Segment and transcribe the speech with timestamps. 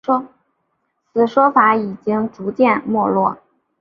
[1.13, 3.37] 此说法已经逐渐没落。